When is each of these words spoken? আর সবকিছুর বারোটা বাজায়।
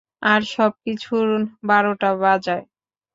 আর 0.23 0.41
সবকিছুর 0.53 1.27
বারোটা 1.63 2.09
বাজায়। 2.21 2.65